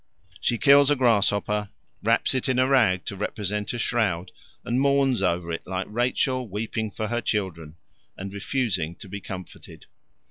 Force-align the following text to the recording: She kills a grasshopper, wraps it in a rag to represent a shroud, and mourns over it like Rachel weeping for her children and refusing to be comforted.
She 0.39 0.57
kills 0.57 0.89
a 0.89 0.95
grasshopper, 0.95 1.69
wraps 2.01 2.33
it 2.33 2.49
in 2.49 2.57
a 2.57 2.65
rag 2.65 3.05
to 3.05 3.15
represent 3.15 3.71
a 3.71 3.77
shroud, 3.77 4.31
and 4.65 4.81
mourns 4.81 5.21
over 5.21 5.51
it 5.51 5.67
like 5.67 5.85
Rachel 5.91 6.47
weeping 6.49 6.89
for 6.89 7.09
her 7.09 7.21
children 7.21 7.75
and 8.17 8.33
refusing 8.33 8.95
to 8.95 9.07
be 9.07 9.21
comforted. 9.21 9.85